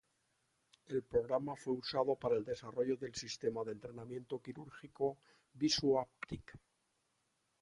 El 0.87 1.03
programa 1.03 1.55
fue 1.55 1.73
usado 1.75 2.15
para 2.15 2.35
el 2.35 2.43
desarrollo 2.43 2.97
de 2.97 3.05
el 3.05 3.13
sistema 3.13 3.63
de 3.63 3.73
entrenamiento 3.73 4.41
quirúrgico 4.41 5.17
visuo-haptic. 5.53 6.57